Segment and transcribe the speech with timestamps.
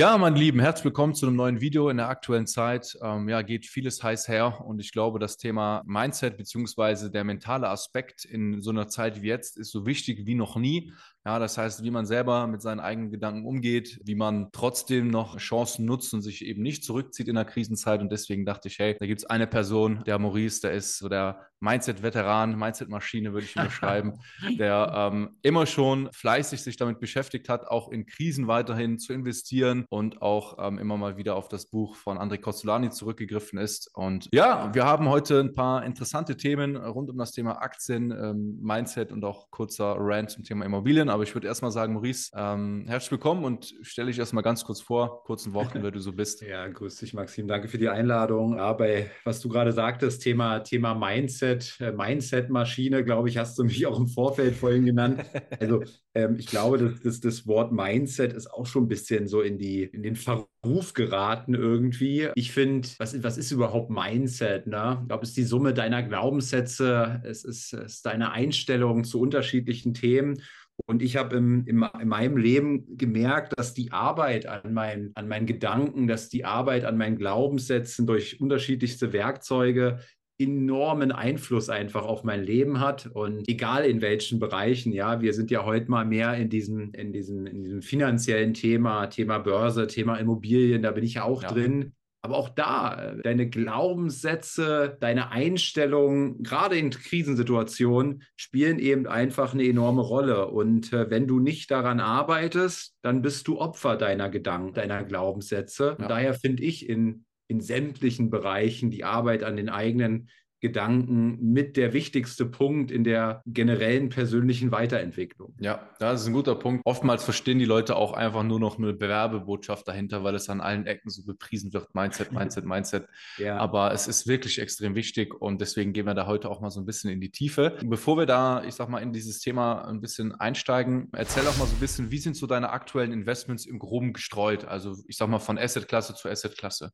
[0.00, 2.96] Ja, meine Lieben, herzlich willkommen zu einem neuen Video in der aktuellen Zeit.
[3.02, 7.68] Ähm, ja, geht vieles heiß her und ich glaube, das Thema Mindset beziehungsweise der mentale
[7.68, 10.90] Aspekt in so einer Zeit wie jetzt ist so wichtig wie noch nie.
[11.26, 15.36] Ja, das heißt, wie man selber mit seinen eigenen Gedanken umgeht, wie man trotzdem noch
[15.36, 18.00] Chancen nutzt und sich eben nicht zurückzieht in der Krisenzeit.
[18.00, 21.10] Und deswegen dachte ich, hey, da gibt es eine Person, der Maurice, der ist so
[21.10, 24.18] der Mindset-Veteran, Mindset-Maschine würde ich ihn beschreiben,
[24.58, 29.84] der ähm, immer schon fleißig sich damit beschäftigt hat, auch in Krisen weiterhin zu investieren
[29.90, 33.90] und auch ähm, immer mal wieder auf das Buch von André Costolani zurückgegriffen ist.
[33.94, 38.58] Und ja, wir haben heute ein paar interessante Themen rund um das Thema Aktien, ähm,
[38.62, 42.84] Mindset und auch kurzer Rant zum Thema Immobilien aber ich würde erstmal sagen, Maurice, ähm,
[42.86, 46.42] herzlich willkommen und stelle dich erstmal ganz kurz vor, kurzen Worten, wer du so bist.
[46.50, 47.46] Ja, grüß dich, Maxim.
[47.46, 48.56] Danke für die Einladung.
[48.56, 53.64] Ja, bei was du gerade sagtest, Thema, Thema Mindset, äh, Mindset-Maschine, glaube ich, hast du
[53.64, 55.24] mich auch im Vorfeld vorhin genannt.
[55.60, 55.82] Also
[56.14, 59.58] ähm, ich glaube, dass, dass das Wort Mindset ist auch schon ein bisschen so in,
[59.58, 62.28] die, in den Verruf geraten irgendwie.
[62.34, 64.66] Ich finde, was, was ist überhaupt Mindset?
[64.66, 64.98] Ne?
[65.02, 69.20] Ich glaube, es ist die Summe deiner Glaubenssätze, es ist, es ist deine Einstellung zu
[69.20, 70.42] unterschiedlichen Themen.
[70.86, 75.28] Und ich habe im, im, in meinem Leben gemerkt, dass die Arbeit an, mein, an
[75.28, 80.00] meinen Gedanken, dass die Arbeit an meinen Glaubenssätzen durch unterschiedlichste Werkzeuge
[80.40, 85.50] enormen Einfluss einfach auf mein Leben hat und egal in welchen Bereichen, ja, wir sind
[85.50, 90.16] ja heute mal mehr in diesem, in diesem, in diesem finanziellen Thema, Thema Börse, Thema
[90.16, 91.52] Immobilien, da bin ich ja auch ja.
[91.52, 91.92] drin.
[92.22, 100.02] Aber auch da, deine Glaubenssätze, deine Einstellungen, gerade in Krisensituationen, spielen eben einfach eine enorme
[100.02, 100.48] Rolle.
[100.48, 105.96] Und äh, wenn du nicht daran arbeitest, dann bist du Opfer deiner Gedanken, deiner Glaubenssätze.
[105.98, 106.08] Ja.
[106.08, 110.28] daher finde ich in, in sämtlichen Bereichen die Arbeit an den eigenen
[110.60, 115.54] Gedanken mit der wichtigste Punkt in der generellen persönlichen Weiterentwicklung.
[115.58, 116.82] Ja, das ist ein guter Punkt.
[116.84, 120.86] Oftmals verstehen die Leute auch einfach nur noch eine Bewerbebotschaft dahinter, weil es an allen
[120.86, 121.94] Ecken so bepriesen wird.
[121.94, 123.06] Mindset, Mindset, Mindset.
[123.38, 123.56] ja.
[123.56, 126.80] Aber es ist wirklich extrem wichtig und deswegen gehen wir da heute auch mal so
[126.80, 127.78] ein bisschen in die Tiefe.
[127.82, 131.66] Bevor wir da, ich sag mal, in dieses Thema ein bisschen einsteigen, erzähl auch mal
[131.66, 134.66] so ein bisschen, wie sind so deine aktuellen Investments im Groben gestreut?
[134.66, 136.92] Also ich sag mal von Assetklasse zu Assetklasse.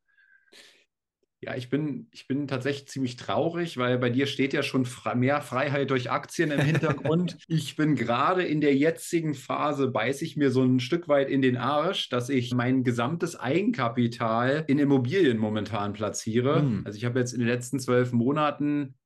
[1.46, 4.84] Ja, ich bin, ich bin tatsächlich ziemlich traurig, weil bei dir steht ja schon
[5.14, 7.38] mehr Freiheit durch Aktien im Hintergrund.
[7.46, 11.42] ich bin gerade in der jetzigen Phase, beiße ich mir so ein Stück weit in
[11.42, 16.62] den Arsch, dass ich mein gesamtes Eigenkapital in Immobilien momentan platziere.
[16.62, 16.82] Hm.
[16.84, 18.96] Also ich habe jetzt in den letzten zwölf Monaten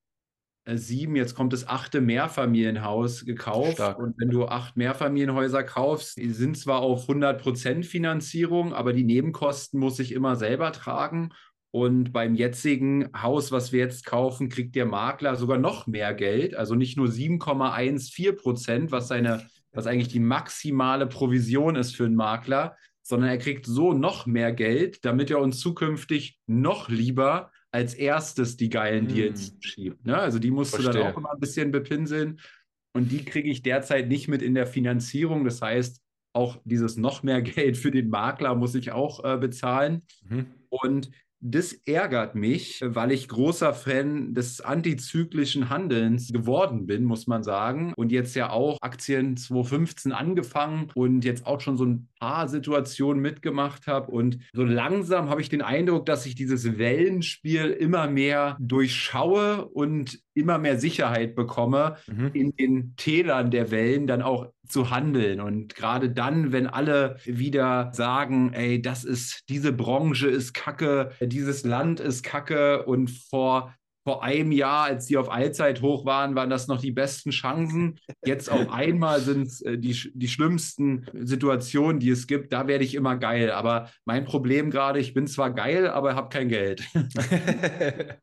[0.65, 3.75] äh, sieben, jetzt kommt das achte Mehrfamilienhaus gekauft.
[3.75, 3.99] Stark.
[3.99, 9.78] Und wenn du acht Mehrfamilienhäuser kaufst, die sind zwar auf 100% Finanzierung, aber die Nebenkosten
[9.78, 11.34] muss ich immer selber tragen.
[11.73, 16.57] Und beim jetzigen Haus, was wir jetzt kaufen, kriegt der Makler sogar noch mehr Geld.
[16.57, 22.17] Also nicht nur 7,14 Prozent, was seine, was eigentlich die maximale Provision ist für einen
[22.17, 27.95] Makler, sondern er kriegt so noch mehr Geld, damit er uns zukünftig noch lieber als
[27.95, 29.15] erstes die geilen hm.
[29.15, 30.05] Deals schiebt.
[30.05, 30.19] Ne?
[30.19, 30.93] Also die musst Verstehe.
[30.93, 32.41] du dann auch immer ein bisschen bepinseln.
[32.93, 35.45] Und die kriege ich derzeit nicht mit in der Finanzierung.
[35.45, 36.01] Das heißt,
[36.33, 40.03] auch dieses noch mehr Geld für den Makler muss ich auch äh, bezahlen.
[40.29, 40.47] Mhm.
[40.69, 47.43] Und das ärgert mich, weil ich großer Fan des antizyklischen Handelns geworden bin, muss man
[47.43, 47.95] sagen.
[47.97, 53.21] Und jetzt ja auch Aktien 2015 angefangen und jetzt auch schon so ein paar Situationen
[53.21, 54.11] mitgemacht habe.
[54.11, 60.21] Und so langsam habe ich den Eindruck, dass ich dieses Wellenspiel immer mehr durchschaue und
[60.35, 62.31] immer mehr Sicherheit bekomme, mhm.
[62.35, 65.41] in den Tälern der Wellen dann auch zu handeln.
[65.41, 71.65] Und gerade dann, wenn alle wieder sagen, ey, das ist, diese Branche ist kacke, dieses
[71.65, 76.51] Land ist kacke und vor vor einem Jahr, als die auf Allzeit hoch waren, waren
[76.51, 77.98] das noch die besten Chancen.
[78.25, 82.53] Jetzt auf einmal sind es äh, die, die schlimmsten Situationen, die es gibt.
[82.53, 83.51] Da werde ich immer geil.
[83.51, 86.83] Aber mein Problem gerade, ich bin zwar geil, aber habe kein Geld.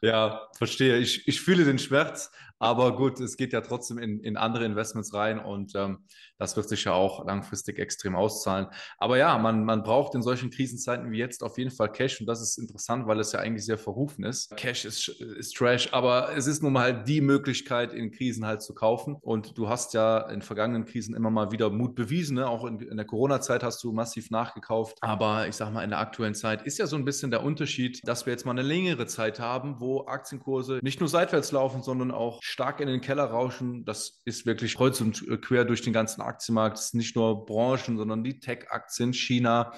[0.00, 0.98] ja, verstehe.
[0.98, 5.12] Ich, ich fühle den Schmerz, aber gut, es geht ja trotzdem in, in andere Investments
[5.12, 5.98] rein und ähm,
[6.38, 8.66] das wird sich ja auch langfristig extrem auszahlen.
[8.98, 12.26] Aber ja, man, man braucht in solchen Krisenzeiten wie jetzt auf jeden Fall Cash und
[12.26, 14.56] das ist interessant, weil es ja eigentlich sehr verrufen ist.
[14.56, 18.62] Cash ist, ist Trash, aber es ist nun mal halt die Möglichkeit, in Krisen halt
[18.62, 19.16] zu kaufen.
[19.20, 22.36] Und du hast ja in vergangenen Krisen immer mal wieder Mut bewiesen.
[22.36, 22.48] Ne?
[22.48, 24.98] Auch in, in der Corona-Zeit hast du massiv nachgekauft.
[25.00, 28.00] Aber ich sag mal, in der aktuellen Zeit ist ja so ein bisschen der Unterschied,
[28.06, 32.10] dass wir jetzt mal eine längere Zeit haben, wo Aktienkurse nicht nur seitwärts laufen, sondern
[32.10, 33.84] auch stark in den Keller rauschen.
[33.84, 36.94] Das ist wirklich kreuz und quer durch den ganzen Aktienmarkt.
[36.94, 39.72] Nicht nur Branchen, sondern die Tech-Aktien, China.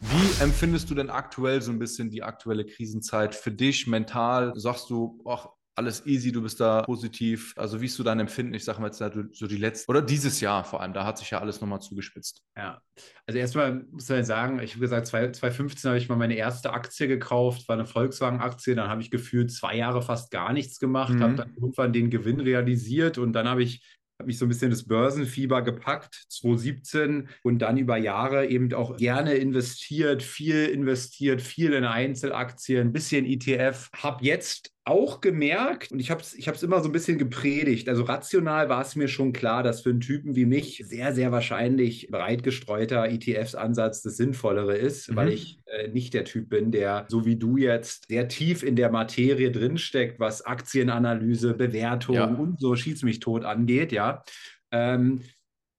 [0.00, 4.52] Wie empfindest du denn aktuell so ein bisschen die aktuelle Krisenzeit für dich mental?
[4.56, 7.52] Sagst du, ach, alles easy, du bist da positiv.
[7.56, 8.54] Also wie ist du dein Empfinden?
[8.54, 9.02] Ich sage mal jetzt
[9.32, 12.42] so die letzten, oder dieses Jahr vor allem, da hat sich ja alles nochmal zugespitzt.
[12.56, 12.80] Ja,
[13.26, 17.08] also erstmal muss man sagen, ich habe gesagt, 2015 habe ich mal meine erste Aktie
[17.08, 21.22] gekauft, war eine Volkswagen-Aktie, dann habe ich gefühlt zwei Jahre fast gar nichts gemacht, mhm.
[21.22, 24.70] habe dann irgendwann den Gewinn realisiert und dann habe ich habe mich so ein bisschen
[24.70, 31.72] das Börsenfieber gepackt, 2017 und dann über Jahre eben auch gerne investiert, viel investiert, viel
[31.72, 33.90] in Einzelaktien, ein bisschen ETF.
[33.92, 38.02] Habe jetzt auch gemerkt, und ich habe es ich immer so ein bisschen gepredigt, also
[38.02, 42.08] rational war es mir schon klar, dass für einen Typen wie mich sehr, sehr wahrscheinlich
[42.10, 45.16] breit gestreuter ETFs-Ansatz das Sinnvollere ist, mhm.
[45.16, 48.76] weil ich äh, nicht der Typ bin, der so wie du jetzt sehr tief in
[48.76, 52.26] der Materie drinsteckt, was Aktienanalyse, Bewertung ja.
[52.26, 54.22] und so schieß mich tot angeht, ja.
[54.70, 55.20] Ähm,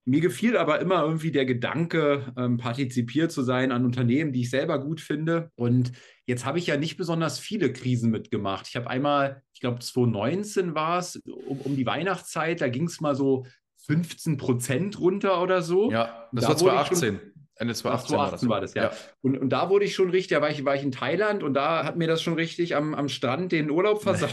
[0.05, 4.51] mir gefiel aber immer irgendwie der Gedanke, ähm, partizipiert zu sein an Unternehmen, die ich
[4.51, 5.51] selber gut finde.
[5.55, 5.91] Und
[6.27, 8.67] jetzt habe ich ja nicht besonders viele Krisen mitgemacht.
[8.67, 13.01] Ich habe einmal, ich glaube 2019 war es, um, um die Weihnachtszeit, da ging es
[13.01, 13.45] mal so
[13.85, 15.91] 15 Prozent runter oder so.
[15.91, 17.19] Ja, das da war 2018.
[17.57, 18.83] Ende 2018, 2018 war das, ja.
[18.83, 18.91] ja.
[19.21, 21.53] Und, und da wurde ich schon richtig, da war ich, war ich in Thailand und
[21.53, 24.31] da hat mir das schon richtig am, am Strand den Urlaub versaut.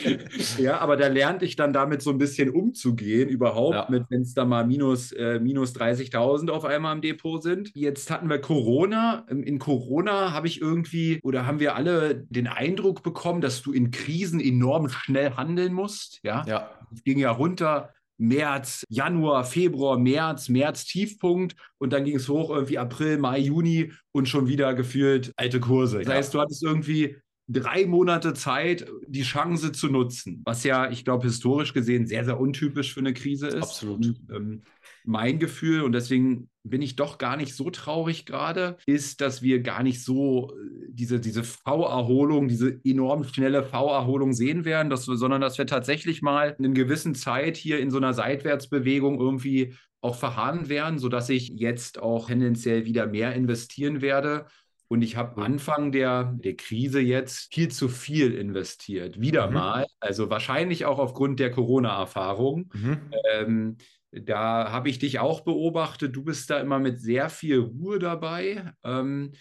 [0.58, 3.86] ja, aber da lernte ich dann damit so ein bisschen umzugehen, überhaupt, ja.
[3.90, 7.72] mit wenn es da mal minus, äh, minus 30.000 auf einmal im Depot sind.
[7.74, 9.26] Jetzt hatten wir Corona.
[9.28, 13.90] In Corona habe ich irgendwie, oder haben wir alle den Eindruck bekommen, dass du in
[13.90, 16.20] Krisen enorm schnell handeln musst.
[16.22, 16.70] Ja, ja.
[16.94, 22.50] Es ging ja runter März, Januar, Februar, März, März Tiefpunkt und dann ging es hoch
[22.50, 26.00] irgendwie April, Mai, Juni und schon wieder gefühlt alte Kurse.
[26.00, 27.16] Das heißt, du hattest irgendwie
[27.48, 32.40] drei Monate Zeit, die Chance zu nutzen, was ja, ich glaube, historisch gesehen sehr, sehr
[32.40, 33.62] untypisch für eine Krise ist.
[33.62, 34.06] Absolut.
[34.06, 34.62] Und, ähm,
[35.04, 39.60] mein Gefühl, und deswegen bin ich doch gar nicht so traurig gerade, ist, dass wir
[39.60, 45.16] gar nicht so äh, diese, diese V-Erholung, diese enorm schnelle V-Erholung sehen werden, dass wir,
[45.16, 49.74] sondern dass wir tatsächlich mal in einer gewissen Zeit hier in so einer Seitwärtsbewegung irgendwie
[50.00, 54.46] auch verharren werden, sodass ich jetzt auch tendenziell wieder mehr investieren werde.
[54.88, 59.20] Und ich habe Anfang der, der Krise jetzt viel zu viel investiert.
[59.20, 59.54] Wieder mhm.
[59.54, 59.86] mal.
[59.98, 62.70] Also wahrscheinlich auch aufgrund der Corona-Erfahrung.
[62.72, 63.00] Mhm.
[63.32, 63.76] Ähm,
[64.12, 66.14] da habe ich dich auch beobachtet.
[66.14, 68.72] Du bist da immer mit sehr viel Ruhe dabei.
[68.84, 69.32] Ähm,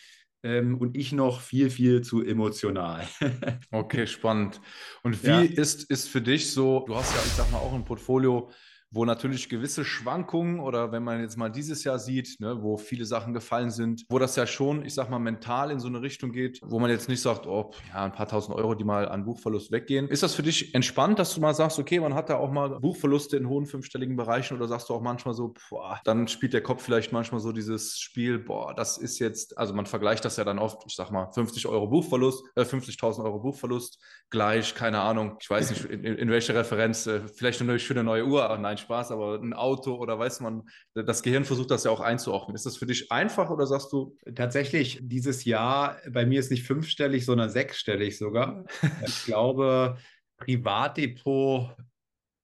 [0.45, 3.07] ähm, und ich noch viel, viel zu emotional.
[3.71, 4.62] okay, spannend.
[5.01, 5.41] Und wie ja.
[5.41, 8.51] ist, ist für dich so, du hast ja, ich sag mal, auch ein Portfolio
[8.92, 13.06] wo natürlich gewisse Schwankungen oder wenn man jetzt mal dieses Jahr sieht, ne, wo viele
[13.06, 16.32] Sachen gefallen sind, wo das ja schon, ich sag mal, mental in so eine Richtung
[16.32, 19.26] geht, wo man jetzt nicht sagt, oh, ja, ein paar tausend Euro, die mal an
[19.26, 20.08] Buchverlust weggehen.
[20.08, 22.80] Ist das für dich entspannt, dass du mal sagst, okay, man hat da auch mal
[22.80, 26.62] Buchverluste in hohen fünfstelligen Bereichen oder sagst du auch manchmal so, boah, dann spielt der
[26.62, 30.44] Kopf vielleicht manchmal so dieses Spiel, boah, das ist jetzt, also man vergleicht das ja
[30.44, 34.00] dann oft, ich sag mal, 50 Euro Buchverlust, äh, 50.000 Euro Buchverlust,
[34.30, 38.26] gleich, keine Ahnung, ich weiß nicht, in, in welcher Referenz, äh, vielleicht eine schöne neue
[38.26, 42.00] Uhr, nein, Spaß, aber ein Auto oder weiß man, das Gehirn versucht das ja auch
[42.00, 42.56] einzuordnen.
[42.56, 44.16] Ist das für dich einfach oder sagst du?
[44.36, 48.64] Tatsächlich, dieses Jahr, bei mir ist nicht fünfstellig, sondern sechsstellig sogar.
[49.06, 49.98] ich glaube,
[50.38, 51.76] Privatdepot,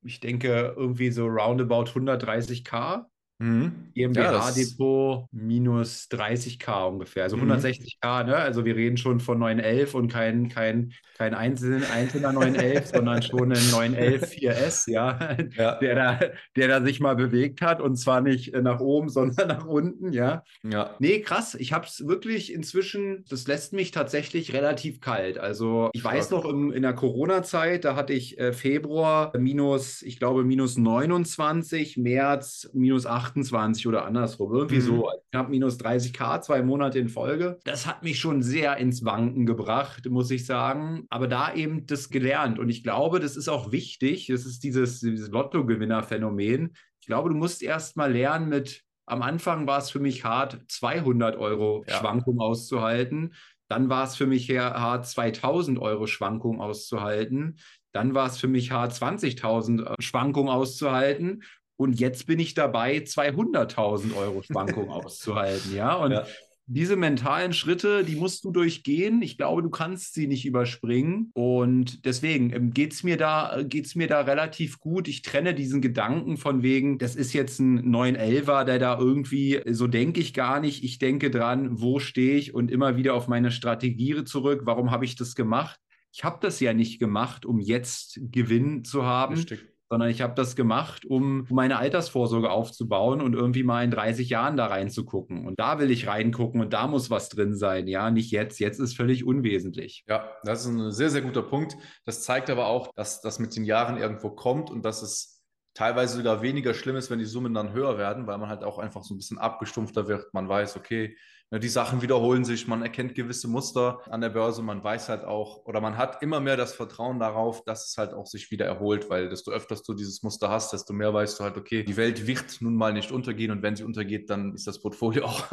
[0.03, 3.05] ich denke irgendwie so roundabout 130k.
[3.41, 3.71] Mhm.
[3.95, 7.51] GmbH-Depot ja, minus 30k ungefähr, also mhm.
[7.51, 8.35] 160k, ne?
[8.35, 13.51] Also wir reden schon von 911 und kein, kein, kein einzelner, einzelner 911, sondern schon
[13.51, 15.37] ein 911 4S, ja?
[15.57, 16.19] ja, Der, da,
[16.55, 20.43] der da sich mal bewegt hat und zwar nicht nach oben, sondern nach unten, ja.
[20.63, 20.95] ja.
[20.99, 25.39] Nee, krass, ich habe es wirklich inzwischen, das lässt mich tatsächlich relativ kalt.
[25.39, 30.19] Also ich weiß noch, im, in der Corona-Zeit, da hatte ich äh, Februar minus, ich
[30.19, 34.53] glaube, minus 29, März minus 8 28 oder andersrum.
[34.53, 34.81] Irgendwie mhm.
[34.81, 37.59] so knapp minus 30k, zwei Monate in Folge.
[37.63, 41.05] Das hat mich schon sehr ins Wanken gebracht, muss ich sagen.
[41.09, 42.59] Aber da eben das gelernt.
[42.59, 44.27] Und ich glaube, das ist auch wichtig.
[44.27, 46.75] Das ist dieses, dieses Lotto-Gewinner-Phänomen.
[46.99, 50.59] Ich glaube, du musst erst mal lernen mit am Anfang war es für mich hart,
[50.69, 51.99] 200 Euro ja.
[51.99, 53.33] Schwankung auszuhalten.
[53.67, 57.57] Dann war es für mich hart, 2000 Euro Schwankung auszuhalten.
[57.93, 61.43] Dann war es für mich hart, 20.000 äh, Schwankung auszuhalten.
[61.81, 65.73] Und jetzt bin ich dabei, 200.000 Euro Schwankung auszuhalten.
[65.73, 66.27] Ja, und ja.
[66.67, 69.23] diese mentalen Schritte, die musst du durchgehen.
[69.23, 71.31] Ich glaube, du kannst sie nicht überspringen.
[71.33, 75.07] Und deswegen ähm, geht es mir, da, geht's mir da relativ gut.
[75.07, 79.87] Ich trenne diesen Gedanken von wegen, das ist jetzt ein 911er, der da irgendwie, so
[79.87, 80.83] denke ich gar nicht.
[80.83, 84.61] Ich denke dran, wo stehe ich und immer wieder auf meine Strategie zurück.
[84.65, 85.79] Warum habe ich das gemacht?
[86.13, 90.33] ich habe das ja nicht gemacht, um jetzt Gewinn zu haben, Richtig sondern ich habe
[90.35, 95.45] das gemacht, um meine Altersvorsorge aufzubauen und irgendwie mal in 30 Jahren da reinzugucken.
[95.45, 97.89] Und da will ich reingucken und da muss was drin sein.
[97.89, 98.61] Ja, nicht jetzt.
[98.61, 100.05] Jetzt ist völlig unwesentlich.
[100.07, 101.75] Ja, das ist ein sehr, sehr guter Punkt.
[102.05, 105.43] Das zeigt aber auch, dass das mit den Jahren irgendwo kommt und dass es
[105.73, 108.79] teilweise sogar weniger schlimm ist, wenn die Summen dann höher werden, weil man halt auch
[108.79, 110.33] einfach so ein bisschen abgestumpfter wird.
[110.33, 111.17] Man weiß, okay,
[111.59, 115.65] die Sachen wiederholen sich, man erkennt gewisse Muster an der Börse, man weiß halt auch
[115.65, 119.09] oder man hat immer mehr das Vertrauen darauf, dass es halt auch sich wieder erholt,
[119.09, 122.25] weil desto öfters du dieses Muster hast, desto mehr weißt du halt, okay, die Welt
[122.25, 125.43] wird nun mal nicht untergehen und wenn sie untergeht, dann ist das Portfolio auch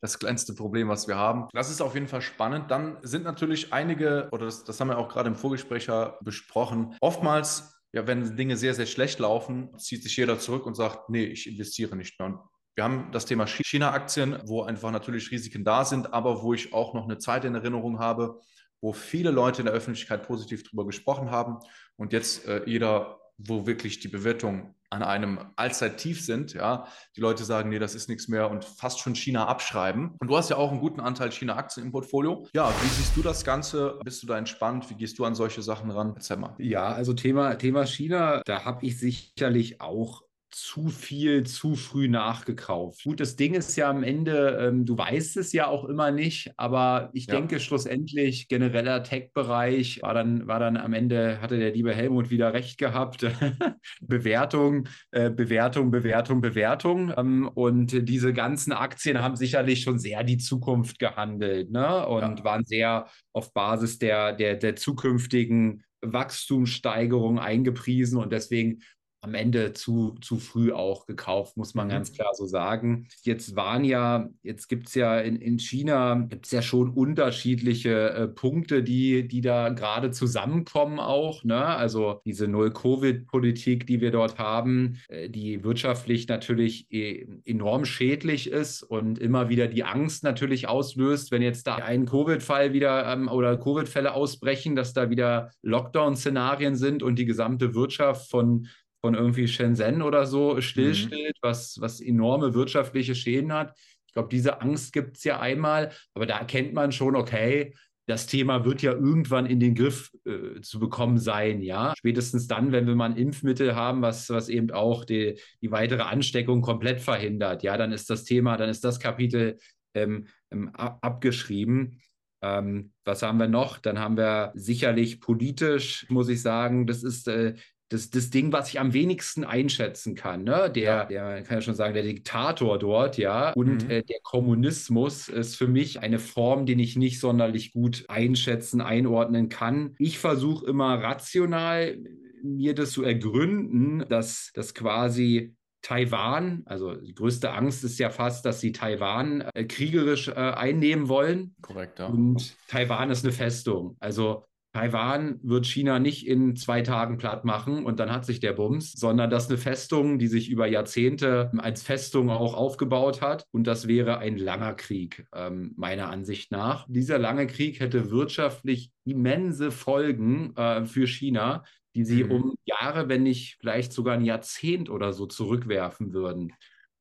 [0.00, 1.48] das kleinste Problem, was wir haben.
[1.52, 2.70] Das ist auf jeden Fall spannend.
[2.70, 5.88] Dann sind natürlich einige, oder das, das haben wir auch gerade im Vorgespräch
[6.22, 11.10] besprochen, oftmals ja, wenn Dinge sehr, sehr schlecht laufen, zieht sich jeder zurück und sagt,
[11.10, 12.28] nee, ich investiere nicht mehr.
[12.28, 12.40] Und
[12.74, 16.94] wir haben das Thema China-Aktien, wo einfach natürlich Risiken da sind, aber wo ich auch
[16.94, 18.40] noch eine Zeit in Erinnerung habe,
[18.80, 21.58] wo viele Leute in der Öffentlichkeit positiv darüber gesprochen haben
[21.96, 27.44] und jetzt äh, jeder, wo wirklich die Bewertungen an einem Allzeittief sind, ja, die Leute
[27.44, 30.14] sagen, nee, das ist nichts mehr und fast schon China abschreiben.
[30.20, 32.46] Und du hast ja auch einen guten Anteil China-Aktien im Portfolio.
[32.54, 33.98] Ja, wie siehst du das Ganze?
[34.04, 34.88] Bist du da entspannt?
[34.90, 36.12] Wie gehst du an solche Sachen ran?
[36.14, 36.54] Erzähl mal.
[36.58, 40.22] Ja, also Thema, Thema China, da habe ich sicherlich auch
[40.54, 43.04] zu viel zu früh nachgekauft.
[43.04, 46.52] Gut, das Ding ist ja am Ende, ähm, du weißt es ja auch immer nicht,
[46.56, 47.34] aber ich ja.
[47.34, 52.52] denke schlussendlich genereller Tech-Bereich war dann, war dann am Ende, hatte der liebe Helmut wieder
[52.52, 53.26] recht gehabt.
[54.00, 57.12] Bewertung, äh, Bewertung, Bewertung, Bewertung.
[57.16, 62.06] Ähm, und diese ganzen Aktien haben sicherlich schon sehr die Zukunft gehandelt ne?
[62.06, 62.44] und ja.
[62.44, 65.82] waren sehr auf Basis der, der, der zukünftigen
[66.12, 68.82] Wachstumssteigerung eingepriesen und deswegen
[69.24, 71.92] am Ende zu, zu früh auch gekauft, muss man mhm.
[71.92, 73.08] ganz klar so sagen.
[73.22, 78.10] Jetzt waren ja, jetzt gibt es ja in, in China, gibt es ja schon unterschiedliche
[78.10, 81.42] äh, Punkte, die, die da gerade zusammenkommen auch.
[81.42, 81.64] Ne?
[81.64, 88.82] Also diese Null-Covid-Politik, die wir dort haben, äh, die wirtschaftlich natürlich e enorm schädlich ist
[88.82, 93.56] und immer wieder die Angst natürlich auslöst, wenn jetzt da ein Covid-Fall wieder ähm, oder
[93.56, 98.66] Covid-Fälle ausbrechen, dass da wieder Lockdown-Szenarien sind und die gesamte Wirtschaft von
[99.04, 101.42] von irgendwie Shenzhen oder so stillsteht, mhm.
[101.42, 103.76] was, was enorme wirtschaftliche Schäden hat.
[104.06, 107.74] Ich glaube, diese Angst gibt es ja einmal, aber da erkennt man schon, okay,
[108.06, 111.92] das Thema wird ja irgendwann in den Griff äh, zu bekommen sein, ja.
[111.98, 116.04] Spätestens dann, wenn wir mal ein Impfmittel haben, was, was eben auch die, die weitere
[116.04, 119.58] Ansteckung komplett verhindert, ja, dann ist das Thema, dann ist das Kapitel
[119.92, 122.00] ähm, ähm, abgeschrieben.
[122.40, 123.76] Ähm, was haben wir noch?
[123.76, 127.54] Dann haben wir sicherlich politisch, muss ich sagen, das ist äh,
[127.94, 130.42] das, das Ding, was ich am wenigsten einschätzen kann.
[130.42, 130.70] Ne?
[130.74, 131.04] Der, ja.
[131.04, 133.52] der kann ja schon sagen, der Diktator dort, ja.
[133.52, 133.90] Und mhm.
[133.90, 139.48] äh, der Kommunismus ist für mich eine Form, den ich nicht sonderlich gut einschätzen, einordnen
[139.48, 139.94] kann.
[139.98, 141.96] Ich versuche immer rational
[142.42, 148.44] mir das zu ergründen, dass das quasi Taiwan, also die größte Angst ist ja fast,
[148.44, 151.54] dass sie Taiwan äh, kriegerisch äh, einnehmen wollen.
[151.62, 152.06] Korrekt, ja.
[152.06, 153.96] Und Taiwan ist eine Festung.
[154.00, 158.54] Also Taiwan wird China nicht in zwei Tagen platt machen und dann hat sich der
[158.54, 163.46] Bums, sondern das ist eine Festung, die sich über Jahrzehnte als Festung auch aufgebaut hat.
[163.52, 166.86] Und das wäre ein langer Krieg, ähm, meiner Ansicht nach.
[166.88, 171.62] Dieser lange Krieg hätte wirtschaftlich immense Folgen äh, für China,
[171.94, 172.30] die sie mhm.
[172.32, 176.50] um Jahre, wenn nicht vielleicht sogar ein Jahrzehnt oder so zurückwerfen würden.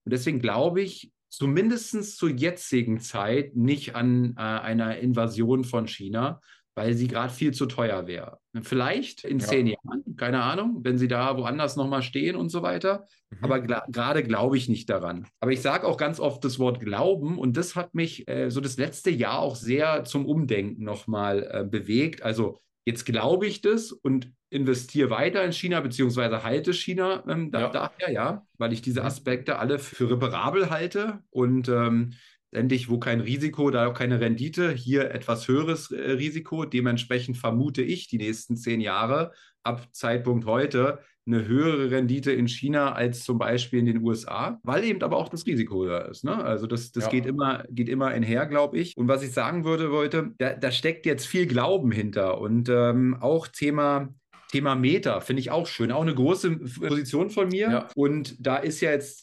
[0.06, 6.40] Und deswegen glaube ich, zumindest zur jetzigen Zeit nicht an äh, einer Invasion von China,
[6.76, 8.40] weil sie gerade viel zu teuer wäre.
[8.62, 9.46] Vielleicht in ja.
[9.46, 13.06] zehn Jahren, keine Ahnung, wenn sie da woanders nochmal stehen und so weiter.
[13.30, 13.38] Mhm.
[13.42, 15.28] Aber gerade glaube ich nicht daran.
[15.40, 18.62] Aber ich sage auch ganz oft das Wort Glauben und das hat mich äh, so
[18.62, 22.24] das letzte Jahr auch sehr zum Umdenken nochmal äh, bewegt.
[22.24, 27.62] Also jetzt glaube ich das und investiere weiter in China, beziehungsweise halte China ähm, da,
[27.62, 27.70] ja.
[27.70, 29.08] daher, ja, weil ich diese mhm.
[29.08, 32.14] Aspekte alle für reparabel halte und ähm,
[32.56, 36.66] endlich, wo kein Risiko, da auch keine Rendite, hier etwas höheres äh, Risiko.
[36.66, 39.32] Dementsprechend vermute ich die nächsten zehn Jahre
[39.64, 44.84] ab Zeitpunkt heute eine höhere Rendite in China als zum Beispiel in den USA, weil
[44.84, 46.26] eben aber auch das Risiko höher ist.
[46.26, 46.36] Ne?
[46.36, 47.12] Also das, das ja.
[47.12, 48.98] geht, immer, geht immer einher, glaube ich.
[48.98, 53.18] Und was ich sagen würde, wollte, da, da steckt jetzt viel Glauben hinter und ähm,
[53.20, 54.14] auch Thema
[54.54, 55.92] Thema Meta finde ich auch schön.
[55.92, 57.72] Auch eine große Position von mir.
[57.72, 57.88] Ja.
[57.96, 59.23] Und da ist ja jetzt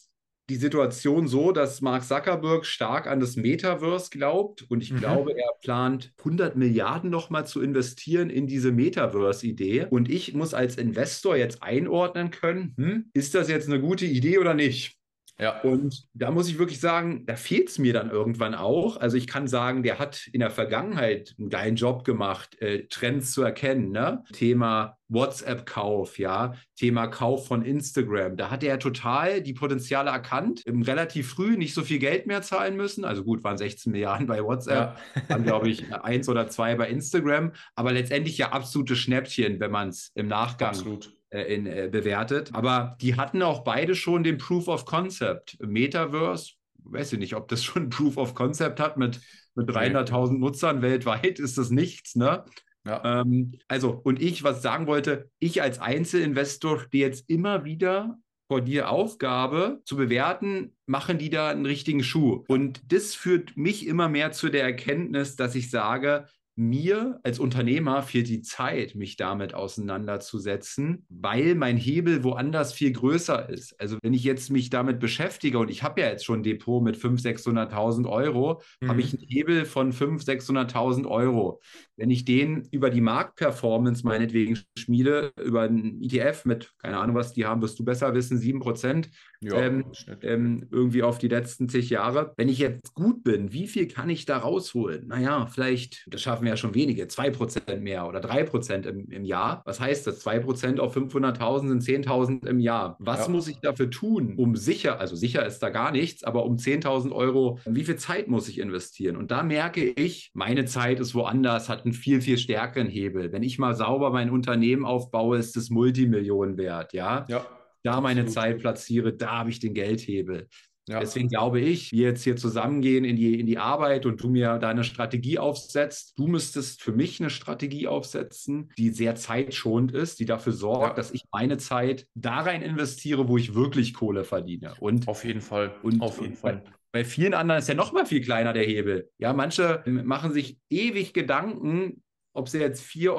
[0.51, 4.97] die Situation so, dass Mark Zuckerberg stark an das Metaverse glaubt und ich mhm.
[4.97, 9.87] glaube, er plant 100 Milliarden nochmal zu investieren in diese Metaverse-Idee.
[9.89, 14.39] Und ich muss als Investor jetzt einordnen können, hm, ist das jetzt eine gute Idee
[14.39, 15.00] oder nicht?
[15.41, 15.59] Ja.
[15.61, 18.97] Und da muss ich wirklich sagen, da fehlt es mir dann irgendwann auch.
[18.97, 23.31] Also ich kann sagen, der hat in der Vergangenheit einen geilen Job gemacht, äh, Trends
[23.31, 23.91] zu erkennen.
[23.91, 24.23] Ne?
[24.33, 28.37] Thema WhatsApp-Kauf, ja, Thema Kauf von Instagram.
[28.37, 32.77] Da hat er total die Potenziale erkannt, relativ früh nicht so viel Geld mehr zahlen
[32.77, 33.03] müssen.
[33.03, 35.21] Also gut, waren 16 Milliarden bei WhatsApp, ja.
[35.27, 39.89] dann glaube ich eins oder zwei bei Instagram, aber letztendlich ja absolute Schnäppchen, wenn man
[39.89, 42.51] es im Nachgang Absolut äh, in, äh, bewertet.
[42.53, 45.57] Aber die hatten auch beide schon den Proof of Concept.
[45.61, 49.21] Metaverse, weiß ich nicht, ob das schon Proof of Concept hat mit,
[49.55, 52.43] mit 300.000 Nutzern weltweit, ist das nichts, ne?
[52.85, 53.21] Ja.
[53.21, 58.17] Ähm, also, und ich, was ich sagen wollte, ich als Einzelinvestor stehe jetzt immer wieder
[58.49, 62.43] vor dir Aufgabe zu bewerten, machen die da einen richtigen Schuh.
[62.49, 68.03] Und das führt mich immer mehr zu der Erkenntnis, dass ich sage, mir als Unternehmer
[68.03, 73.79] fehlt die Zeit, mich damit auseinanderzusetzen, weil mein Hebel woanders viel größer ist.
[73.79, 76.83] Also wenn ich jetzt mich damit beschäftige und ich habe ja jetzt schon ein Depot
[76.83, 78.89] mit 500.000, 600.000 Euro, mhm.
[78.89, 81.61] habe ich einen Hebel von 500.000, 600.000 Euro.
[82.01, 87.33] Wenn ich den über die Marktperformance meinetwegen schmiede, über einen ETF mit, keine Ahnung was
[87.33, 89.05] die haben, wirst du besser wissen, 7%,
[89.43, 89.85] ja, ähm,
[90.21, 92.33] ähm, irgendwie auf die letzten zig Jahre.
[92.37, 95.07] Wenn ich jetzt gut bin, wie viel kann ich da rausholen?
[95.07, 99.61] Naja, vielleicht, das schaffen wir ja schon wenige, 2% mehr oder 3% im, im Jahr.
[99.65, 100.25] Was heißt das?
[100.25, 102.97] 2% auf 500.000 sind 10.000 im Jahr.
[102.99, 103.31] Was ja.
[103.31, 107.11] muss ich dafür tun, um sicher, also sicher ist da gar nichts, aber um 10.000
[107.11, 109.17] Euro, wie viel Zeit muss ich investieren?
[109.17, 113.31] Und da merke ich, meine Zeit ist woanders, hat einen viel, viel stärkeren Hebel.
[113.31, 117.25] Wenn ich mal sauber mein Unternehmen aufbaue, ist es Multimillionen wert, ja?
[117.29, 117.45] Ja
[117.83, 118.33] da meine Absolut.
[118.33, 120.47] Zeit platziere, da habe ich den Geldhebel.
[120.87, 120.99] Ja.
[120.99, 124.57] Deswegen glaube ich, wir jetzt hier zusammengehen in die, in die Arbeit und du mir
[124.57, 126.17] deine Strategie aufsetzt.
[126.17, 130.93] Du müsstest für mich eine Strategie aufsetzen, die sehr zeitschonend ist, die dafür sorgt, ja.
[130.93, 134.73] dass ich meine Zeit da rein investiere, wo ich wirklich Kohle verdiene.
[134.79, 135.75] Und auf jeden Fall.
[135.83, 136.63] Und, auf jeden Fall.
[136.91, 139.09] Bei, vielen anderen ist ja noch mal viel kleiner der Hebel.
[139.17, 143.09] Ja, manche machen sich ewig Gedanken, ob sie jetzt 4,50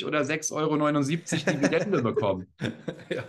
[0.00, 2.46] Euro oder 6,79 Euro Dividende bekommen.
[3.10, 3.24] ja,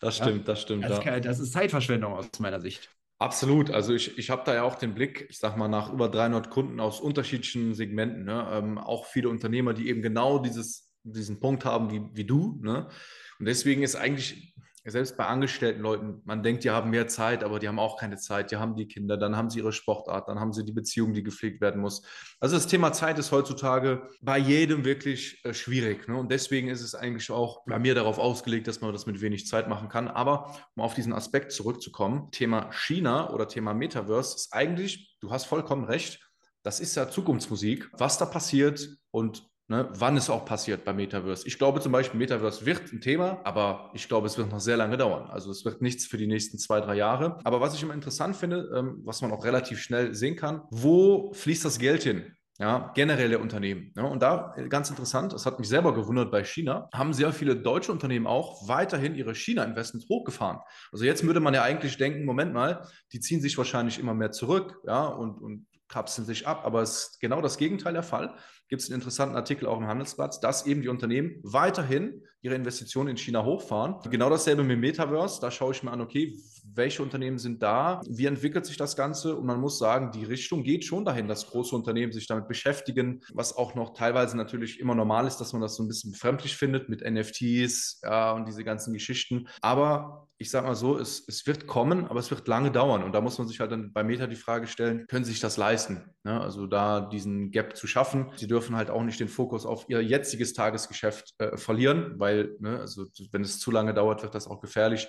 [0.00, 0.84] das stimmt, ja, das stimmt.
[0.84, 1.20] Das, ja.
[1.20, 2.90] das, ist Zeitverschwendung aus meiner Sicht.
[3.20, 3.70] Absolut.
[3.70, 6.50] Also ich, ich habe da ja auch den Blick, ich sage mal, nach über 300
[6.50, 8.24] Kunden aus unterschiedlichen Segmenten.
[8.24, 8.48] Ne?
[8.52, 12.60] Ähm, auch viele Unternehmer, die eben genau dieses, diesen Punkt haben wie, wie du.
[12.62, 12.88] Ne?
[13.40, 14.54] Und deswegen ist eigentlich
[14.90, 18.16] selbst bei angestellten Leuten, man denkt, die haben mehr Zeit, aber die haben auch keine
[18.16, 18.50] Zeit.
[18.50, 21.22] Die haben die Kinder, dann haben sie ihre Sportart, dann haben sie die Beziehung, die
[21.22, 22.02] gepflegt werden muss.
[22.40, 26.08] Also das Thema Zeit ist heutzutage bei jedem wirklich äh, schwierig.
[26.08, 26.16] Ne?
[26.16, 29.46] Und deswegen ist es eigentlich auch bei mir darauf ausgelegt, dass man das mit wenig
[29.46, 30.08] Zeit machen kann.
[30.08, 35.46] Aber um auf diesen Aspekt zurückzukommen, Thema China oder Thema Metaverse ist eigentlich, du hast
[35.46, 36.20] vollkommen recht,
[36.62, 37.88] das ist ja Zukunftsmusik.
[37.92, 41.46] Was da passiert und Ne, wann es auch passiert bei Metaverse.
[41.46, 44.78] Ich glaube zum Beispiel, Metaverse wird ein Thema, aber ich glaube, es wird noch sehr
[44.78, 45.28] lange dauern.
[45.28, 47.38] Also es wird nichts für die nächsten zwei, drei Jahre.
[47.44, 51.34] Aber was ich immer interessant finde, ähm, was man auch relativ schnell sehen kann, wo
[51.34, 52.32] fließt das Geld hin?
[52.58, 53.92] Ja, generell der Unternehmen.
[53.96, 57.32] Ja, und da äh, ganz interessant, das hat mich selber gewundert bei China, haben sehr
[57.32, 60.58] viele deutsche Unternehmen auch weiterhin ihre China-Investments hochgefahren.
[60.90, 64.32] Also jetzt würde man ja eigentlich denken, Moment mal, die ziehen sich wahrscheinlich immer mehr
[64.32, 66.64] zurück, ja, und, und kapseln sich ab.
[66.64, 68.34] Aber es ist genau das Gegenteil der Fall
[68.68, 73.08] gibt es einen interessanten Artikel auch im Handelsplatz, dass eben die Unternehmen weiterhin ihre Investitionen
[73.08, 73.96] in China hochfahren.
[74.10, 75.40] Genau dasselbe mit Metaverse.
[75.40, 76.38] Da schaue ich mir an, okay,
[76.74, 78.00] welche Unternehmen sind da?
[78.08, 79.36] Wie entwickelt sich das Ganze?
[79.36, 83.20] Und man muss sagen, die Richtung geht schon dahin, dass große Unternehmen sich damit beschäftigen,
[83.32, 86.56] was auch noch teilweise natürlich immer normal ist, dass man das so ein bisschen befremdlich
[86.56, 89.48] findet mit NFTs ja, und diese ganzen Geschichten.
[89.60, 93.02] Aber ich sage mal so, es, es wird kommen, aber es wird lange dauern.
[93.02, 95.40] Und da muss man sich halt dann bei Meta die Frage stellen, können sie sich
[95.40, 96.14] das leisten?
[96.22, 96.40] Ne?
[96.40, 98.30] Also da diesen Gap zu schaffen.
[98.36, 102.78] Sie dürfen halt auch nicht den Fokus auf ihr jetziges Tagesgeschäft äh, verlieren, weil, ne,
[102.78, 105.08] also wenn es zu lange dauert, wird das auch gefährlich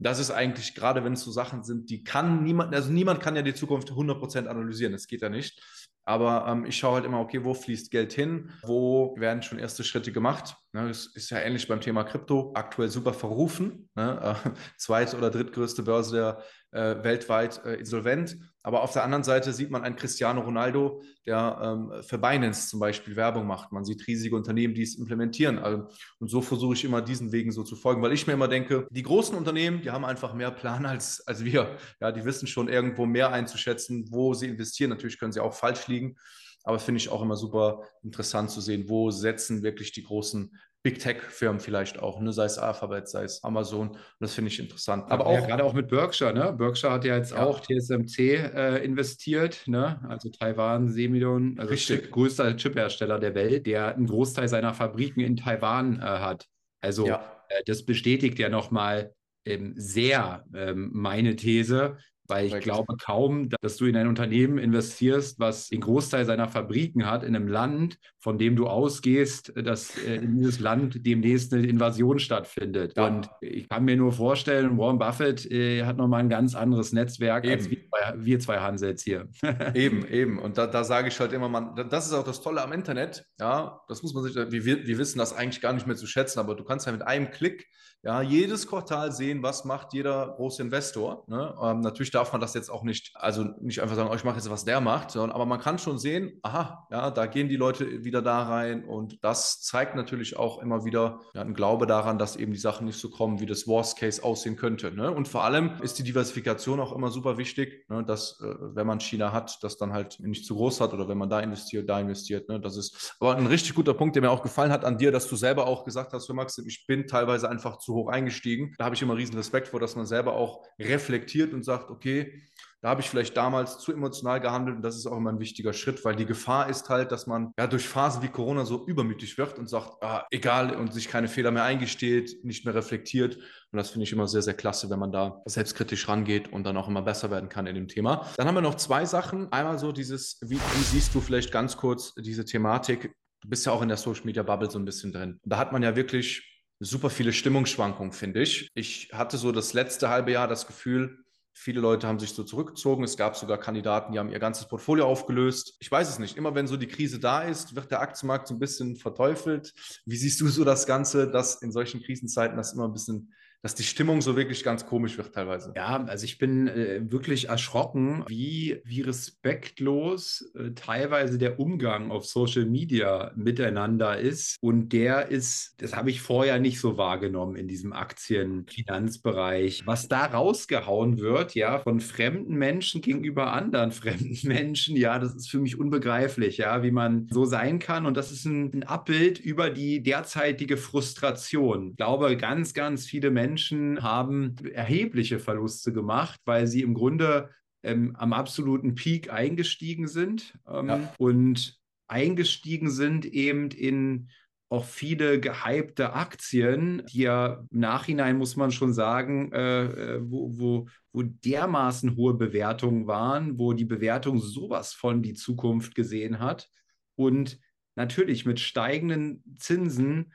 [0.00, 3.36] das ist eigentlich, gerade wenn es so Sachen sind, die kann niemand, also niemand kann
[3.36, 5.62] ja die Zukunft 100% analysieren, das geht ja nicht.
[6.04, 8.50] Aber ähm, ich schaue halt immer, okay, wo fließt Geld hin?
[8.62, 10.56] Wo werden schon erste Schritte gemacht?
[10.72, 13.88] Ne, das ist ja ähnlich beim Thema Krypto, aktuell super verrufen.
[13.94, 14.18] Ne?
[14.44, 18.36] Äh, zweite oder drittgrößte Börse der äh, weltweit äh, insolvent.
[18.62, 22.78] Aber auf der anderen Seite sieht man einen Cristiano Ronaldo, der ähm, für Binance zum
[22.78, 23.72] Beispiel Werbung macht.
[23.72, 25.58] Man sieht riesige Unternehmen, die es implementieren.
[25.58, 28.48] Also, und so versuche ich immer diesen Wegen so zu folgen, weil ich mir immer
[28.48, 31.76] denke, die großen Unternehmen, die haben einfach mehr Plan als, als wir.
[32.00, 34.90] Ja, die wissen schon irgendwo mehr einzuschätzen, wo sie investieren.
[34.90, 36.16] Natürlich können sie auch falsch liegen.
[36.62, 40.98] Aber finde ich auch immer super interessant zu sehen, wo setzen wirklich die großen Big
[40.98, 42.32] Tech-Firmen vielleicht auch, ne?
[42.32, 43.88] sei es Alphabet, sei es Amazon.
[43.90, 45.10] Und das finde ich interessant.
[45.10, 46.54] Aber auch ja, gerade auch mit Berkshire, ne?
[46.54, 47.44] Berkshire hat ja jetzt ja.
[47.44, 50.00] auch TSMC äh, investiert, ne?
[50.08, 52.10] Also Taiwan, Semillon, also Richtig.
[52.10, 56.46] größter Chiphersteller der Welt, der einen Großteil seiner Fabriken in Taiwan äh, hat.
[56.80, 57.44] Also ja.
[57.48, 59.12] äh, das bestätigt ja nochmal,
[59.44, 61.98] ähm, sehr ähm, meine These,
[62.30, 67.06] weil ich glaube kaum, dass du in ein Unternehmen investierst, was den Großteil seiner Fabriken
[67.06, 71.66] hat, in einem Land, von dem du ausgehst, dass äh, in dieses Land demnächst eine
[71.66, 72.96] Invasion stattfindet.
[72.96, 73.06] Ja.
[73.06, 77.44] Und ich kann mir nur vorstellen, Warren Buffett äh, hat nochmal ein ganz anderes Netzwerk
[77.44, 77.54] eben.
[77.54, 79.28] als wir zwei, wir zwei Hansels hier.
[79.74, 80.38] eben, eben.
[80.38, 83.24] Und da, da sage ich halt immer, man, das ist auch das Tolle am Internet.
[83.38, 86.38] Ja, das muss man sich, wir, wir wissen das eigentlich gar nicht mehr zu schätzen,
[86.38, 87.66] aber du kannst ja mit einem Klick
[88.02, 91.24] ja, jedes Quartal sehen, was macht jeder große Investor.
[91.28, 91.54] Ne?
[91.62, 94.36] Ähm, natürlich darf man das jetzt auch nicht, also nicht einfach sagen, oh, ich mache
[94.36, 97.56] jetzt, was der macht, sondern aber man kann schon sehen, aha, ja, da gehen die
[97.56, 102.18] Leute wieder da rein und das zeigt natürlich auch immer wieder ja, ein Glaube daran,
[102.18, 104.92] dass eben die Sachen nicht so kommen, wie das Worst Case aussehen könnte.
[104.92, 105.10] Ne?
[105.10, 108.04] Und vor allem ist die Diversifikation auch immer super wichtig, ne?
[108.04, 111.18] dass äh, wenn man China hat, das dann halt nicht zu groß hat oder wenn
[111.18, 112.48] man da investiert, da investiert.
[112.48, 112.60] Ne?
[112.60, 115.28] Das ist aber ein richtig guter Punkt, der mir auch gefallen hat an dir, dass
[115.28, 118.74] du selber auch gesagt hast, für Maxim, ich bin teilweise einfach zu hoch eingestiegen.
[118.78, 122.42] Da habe ich immer riesen Respekt vor, dass man selber auch reflektiert und sagt, okay,
[122.82, 125.72] da habe ich vielleicht damals zu emotional gehandelt und das ist auch immer ein wichtiger
[125.74, 129.36] Schritt, weil die Gefahr ist halt, dass man ja durch Phasen wie Corona so übermütig
[129.36, 133.36] wird und sagt, ah, egal und sich keine Fehler mehr eingesteht, nicht mehr reflektiert.
[133.36, 136.76] Und das finde ich immer sehr, sehr klasse, wenn man da selbstkritisch rangeht und dann
[136.78, 138.26] auch immer besser werden kann in dem Thema.
[138.36, 139.52] Dann haben wir noch zwei Sachen.
[139.52, 143.12] Einmal so dieses, wie, wie siehst du vielleicht ganz kurz diese Thematik?
[143.42, 145.38] Du bist ja auch in der Social Media Bubble so ein bisschen drin.
[145.44, 146.46] Da hat man ja wirklich
[146.78, 148.68] super viele Stimmungsschwankungen, finde ich.
[148.74, 153.04] Ich hatte so das letzte halbe Jahr das Gefühl, Viele Leute haben sich so zurückgezogen.
[153.04, 155.76] Es gab sogar Kandidaten, die haben ihr ganzes Portfolio aufgelöst.
[155.80, 156.36] Ich weiß es nicht.
[156.36, 159.72] Immer wenn so die Krise da ist, wird der Aktienmarkt so ein bisschen verteufelt.
[160.06, 163.74] Wie siehst du so das Ganze, dass in solchen Krisenzeiten das immer ein bisschen dass
[163.74, 165.72] die Stimmung so wirklich ganz komisch wird teilweise.
[165.76, 172.24] Ja, also ich bin äh, wirklich erschrocken, wie, wie respektlos äh, teilweise der Umgang auf
[172.24, 174.56] Social Media miteinander ist.
[174.60, 179.82] Und der ist, das habe ich vorher nicht so wahrgenommen in diesem Aktienfinanzbereich.
[179.84, 185.50] Was da rausgehauen wird, ja, von fremden Menschen gegenüber anderen fremden Menschen, ja, das ist
[185.50, 188.06] für mich unbegreiflich, ja, wie man so sein kann.
[188.06, 191.90] Und das ist ein, ein Abbild über die derzeitige Frustration.
[191.90, 197.50] Ich glaube, ganz, ganz viele Menschen Menschen haben erhebliche Verluste gemacht, weil sie im Grunde
[197.82, 201.14] ähm, am absoluten Peak eingestiegen sind ähm, ja.
[201.18, 204.28] und eingestiegen sind eben in
[204.68, 210.56] auch viele gehypte Aktien, die ja im Nachhinein, muss man schon sagen, äh, äh wo,
[210.56, 216.68] wo, wo dermaßen hohe Bewertungen waren, wo die Bewertung sowas von die Zukunft gesehen hat.
[217.16, 217.58] Und
[217.96, 220.32] natürlich mit steigenden Zinsen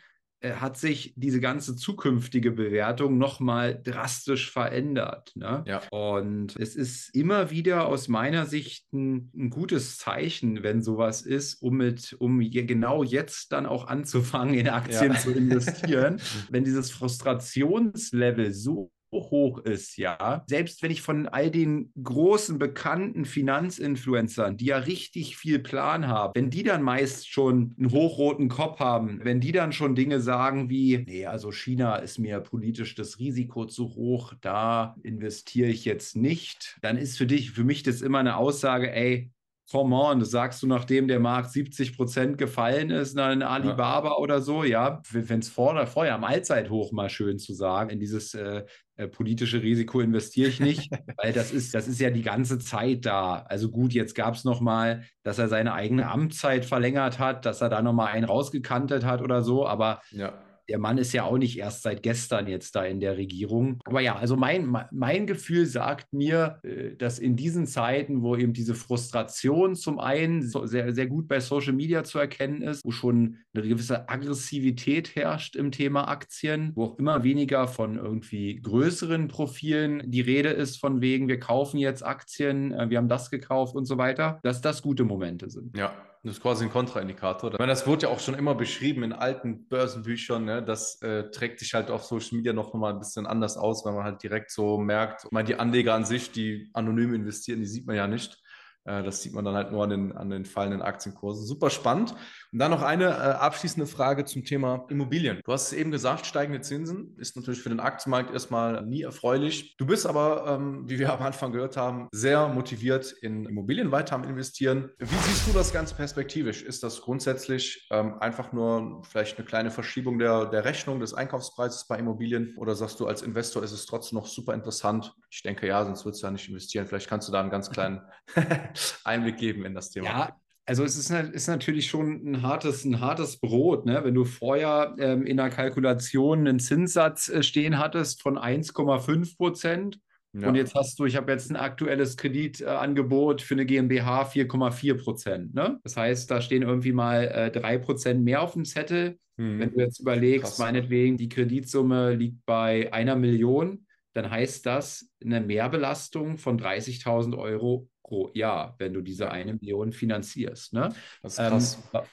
[0.53, 5.31] hat sich diese ganze zukünftige Bewertung nochmal drastisch verändert.
[5.35, 5.63] Ne?
[5.67, 5.81] Ja.
[5.91, 11.61] Und es ist immer wieder aus meiner Sicht ein, ein, gutes Zeichen, wenn sowas ist,
[11.61, 15.19] um mit, um genau jetzt dann auch anzufangen, in Aktien ja.
[15.19, 16.19] zu investieren.
[16.49, 20.43] wenn dieses Frustrationslevel so hoch ist, ja.
[20.47, 26.33] Selbst wenn ich von all den großen bekannten Finanzinfluencern, die ja richtig viel Plan haben,
[26.35, 30.69] wenn die dann meist schon einen hochroten Kopf haben, wenn die dann schon Dinge sagen
[30.69, 36.15] wie, nee, also China ist mir politisch das Risiko zu hoch, da investiere ich jetzt
[36.15, 39.31] nicht, dann ist für dich, für mich das immer eine Aussage, ey,
[39.71, 44.17] come on, das sagst du, nachdem der Markt 70 Prozent gefallen ist, dann Alibaba ja.
[44.17, 48.33] oder so, ja, wenn es vor, vorher am Allzeithoch mal schön zu sagen, in dieses
[48.33, 48.63] äh,
[48.95, 53.05] äh, politische Risiko investiere ich nicht, weil das ist, das ist ja die ganze Zeit
[53.05, 53.45] da.
[53.49, 57.69] Also gut, jetzt gab es nochmal, dass er seine eigene Amtszeit verlängert hat, dass er
[57.69, 61.57] da nochmal einen rausgekantet hat oder so, aber ja der Mann ist ja auch nicht
[61.57, 63.79] erst seit gestern jetzt da in der Regierung.
[63.85, 68.53] Aber ja, also mein, mein Gefühl sagt mir, äh, dass in diesen Zeiten, wo eben
[68.53, 73.37] diese Frustration zum einen sehr, sehr gut bei Social Media zu erkennen ist, wo schon
[73.53, 80.03] eine gewisse Aggressivität herrscht im Thema Aktien, wo auch immer weniger von irgendwie größeren Profilen
[80.05, 83.85] die Rede ist, von wegen, wir kaufen jetzt Aktien, äh, wir haben das gekauft und
[83.85, 85.77] so weiter, dass das gute Momente sind.
[85.77, 85.93] Ja,
[86.25, 87.51] das ist quasi ein Kontraindikator.
[87.53, 90.43] Ich meine, das wurde ja auch schon immer beschrieben in alten Börsenbüchern.
[90.43, 90.63] Ne?
[90.63, 93.93] Das äh, trägt sich halt auf Social Media noch mal ein bisschen anders aus, weil
[93.93, 97.67] man halt direkt so merkt, ich meine, die Anleger an sich, die anonym investieren, die
[97.67, 98.41] sieht man ja nicht.
[98.85, 101.45] Äh, das sieht man dann halt nur an den, an den fallenden Aktienkursen.
[101.45, 102.15] Super spannend.
[102.51, 105.41] Und dann noch eine äh, abschließende Frage zum Thema Immobilien.
[105.43, 109.75] Du hast es eben gesagt, steigende Zinsen ist natürlich für den Aktienmarkt erstmal nie erfreulich.
[109.77, 114.15] Du bist aber, ähm, wie wir am Anfang gehört haben, sehr motiviert in Immobilien weiter
[114.15, 114.91] am Investieren.
[114.99, 116.61] Wie siehst du das Ganze perspektivisch?
[116.61, 121.87] Ist das grundsätzlich ähm, einfach nur vielleicht eine kleine Verschiebung der, der Rechnung des Einkaufspreises
[121.87, 122.53] bei Immobilien?
[122.57, 125.13] Oder sagst du, als Investor ist es trotzdem noch super interessant?
[125.29, 126.85] Ich denke ja, sonst würdest du ja nicht investieren.
[126.87, 128.01] Vielleicht kannst du da einen ganz kleinen
[129.03, 130.05] Einblick geben in das Thema.
[130.05, 134.03] Ja, also es ist, ist, natürlich schon ein hartes, ein hartes Brot, ne?
[134.03, 139.99] wenn du vorher ähm, in der Kalkulation einen Zinssatz äh, stehen hattest von 1,5 Prozent
[140.33, 140.47] ja.
[140.47, 145.53] und jetzt hast du, ich habe jetzt ein aktuelles Kreditangebot für eine GmbH 4,4 Prozent.
[145.53, 145.79] Ne?
[145.83, 149.19] Das heißt, da stehen irgendwie mal äh, 3 Prozent mehr auf dem Zettel.
[149.37, 149.59] Hm.
[149.59, 150.59] Wenn du jetzt überlegst, Krass.
[150.59, 157.87] meinetwegen, die Kreditsumme liegt bei einer Million, dann heißt das eine Mehrbelastung von 30.000 Euro
[158.05, 160.73] pro Jahr, wenn du diese eine Million finanzierst.
[160.73, 160.93] Ne?
[161.37, 161.63] Ähm,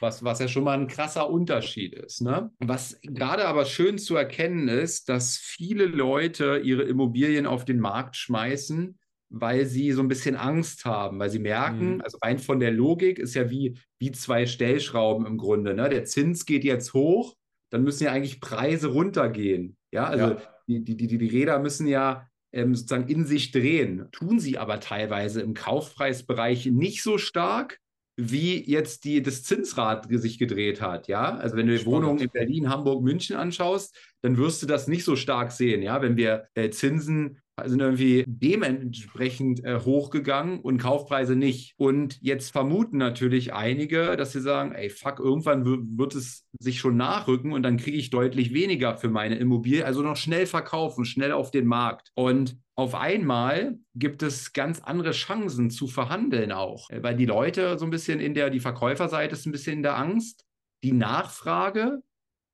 [0.00, 2.22] was, was ja schon mal ein krasser Unterschied ist.
[2.22, 2.50] Ne?
[2.60, 8.16] Was gerade aber schön zu erkennen ist, dass viele Leute ihre Immobilien auf den Markt
[8.16, 12.00] schmeißen, weil sie so ein bisschen Angst haben, weil sie merken, mhm.
[12.00, 15.74] also rein von der Logik ist ja wie, wie zwei Stellschrauben im Grunde.
[15.74, 15.88] Ne?
[15.88, 17.36] Der Zins geht jetzt hoch,
[17.70, 19.76] dann müssen ja eigentlich Preise runtergehen.
[19.90, 20.42] Ja, also ja.
[20.68, 24.08] Die, die, die, die Räder müssen ja ähm, sozusagen in sich drehen.
[24.12, 27.78] Tun sie aber teilweise im Kaufpreisbereich nicht so stark,
[28.16, 31.08] wie jetzt die, das Zinsrad sich gedreht hat.
[31.08, 34.86] Ja, also wenn du die Wohnungen in Berlin, Hamburg, München anschaust, dann wirst du das
[34.86, 35.82] nicht so stark sehen.
[35.82, 41.74] Ja, wenn wir äh, Zinsen sind irgendwie dementsprechend äh, hochgegangen und Kaufpreise nicht.
[41.76, 46.96] Und jetzt vermuten natürlich einige, dass sie sagen, ey, fuck, irgendwann wird es sich schon
[46.96, 49.84] nachrücken und dann kriege ich deutlich weniger für meine Immobilie.
[49.84, 52.10] Also noch schnell verkaufen, schnell auf den Markt.
[52.14, 57.78] Und auf einmal gibt es ganz andere Chancen zu verhandeln auch, äh, weil die Leute
[57.78, 60.44] so ein bisschen in der, die Verkäuferseite ist ein bisschen in der Angst.
[60.82, 62.02] Die Nachfrage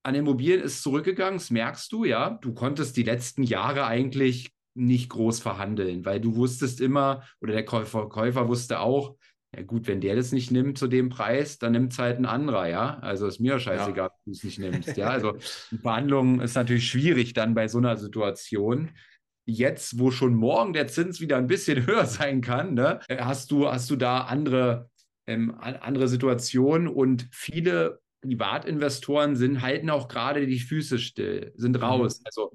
[0.03, 2.31] an Immobilien ist zurückgegangen, das merkst du, ja.
[2.31, 7.65] Du konntest die letzten Jahre eigentlich nicht groß verhandeln, weil du wusstest immer, oder der
[7.65, 9.17] Käufer, Käufer wusste auch,
[9.57, 12.27] ja gut, wenn der das nicht nimmt zu dem Preis, dann nimmt es halt ein
[12.27, 12.99] anderer, ja.
[12.99, 14.17] Also ist mir scheißegal, ja.
[14.25, 15.09] du es nicht nimmst, ja.
[15.09, 15.37] Also
[15.81, 18.91] Verhandlungen ist natürlich schwierig dann bei so einer Situation.
[19.47, 23.69] Jetzt, wo schon morgen der Zins wieder ein bisschen höher sein kann, ne, hast du,
[23.69, 24.91] hast du da andere,
[25.27, 31.83] ähm, andere Situationen und viele Privatinvestoren sind, halten auch gerade die Füße still, sind mhm.
[31.83, 32.21] raus.
[32.25, 32.53] Also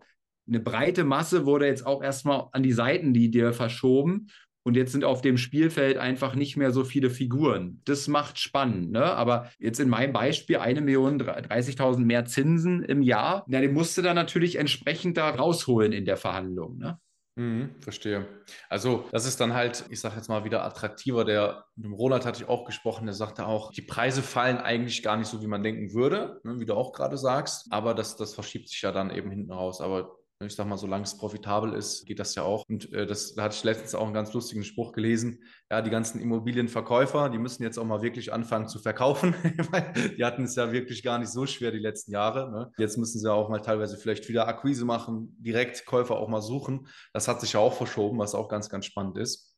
[0.47, 4.27] eine breite Masse wurde jetzt auch erstmal an die Seiten die dir verschoben.
[4.65, 7.81] Und jetzt sind auf dem Spielfeld einfach nicht mehr so viele Figuren.
[7.83, 8.91] Das macht spannend.
[8.91, 9.03] Ne?
[9.03, 13.97] Aber jetzt in meinem Beispiel eine Million 30.000 mehr Zinsen im Jahr, na, den musst
[13.97, 16.77] du dann natürlich entsprechend da rausholen in der Verhandlung.
[16.77, 16.97] Ne?
[17.35, 18.27] Mhm, verstehe.
[18.69, 21.25] Also das ist dann halt, ich sage jetzt mal wieder attraktiver.
[21.25, 25.01] Der mit dem Roland hatte ich auch gesprochen, der sagte auch, die Preise fallen eigentlich
[25.01, 27.67] gar nicht so, wie man denken würde, ne, wie du auch gerade sagst.
[27.71, 29.81] Aber das, das verschiebt sich ja dann eben hinten raus.
[29.81, 32.63] Aber ich sag mal, solange es profitabel ist, geht das ja auch.
[32.69, 35.43] Und äh, das, da hatte ich letztens auch einen ganz lustigen Spruch gelesen.
[35.71, 39.33] Ja, die ganzen Immobilienverkäufer, die müssen jetzt auch mal wirklich anfangen zu verkaufen,
[39.71, 42.51] weil die hatten es ja wirklich gar nicht so schwer die letzten Jahre.
[42.51, 42.71] Ne?
[42.77, 46.87] Jetzt müssen sie auch mal teilweise vielleicht wieder Akquise machen, direkt Käufer auch mal suchen.
[47.13, 49.55] Das hat sich ja auch verschoben, was auch ganz, ganz spannend ist.